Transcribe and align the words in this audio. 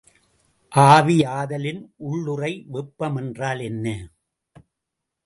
ஆவியாதலின் 0.71 1.83
உள்ளுறை 2.05 2.51
வெப்பம் 2.67 3.15
என்றால் 3.15 3.59
என்ன? 3.59 3.85